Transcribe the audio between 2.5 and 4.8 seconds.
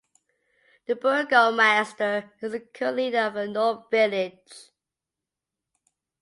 the current leader of the gnome village.